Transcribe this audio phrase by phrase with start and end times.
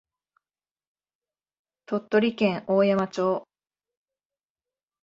[1.85, 3.47] 鳥取県大山町